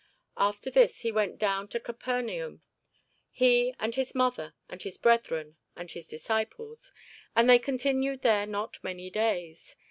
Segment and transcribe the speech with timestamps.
[0.37, 2.63] After this he went down to Capernaum,
[3.29, 6.91] he, and his mother, and his brethren, and his disciples:
[7.35, 9.75] and they continued there not many days.